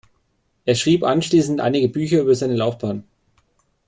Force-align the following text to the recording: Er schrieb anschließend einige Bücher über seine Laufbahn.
Er 0.65 0.73
schrieb 0.73 1.03
anschließend 1.03 1.61
einige 1.61 1.87
Bücher 1.87 2.21
über 2.21 2.33
seine 2.33 2.55
Laufbahn. 2.55 3.03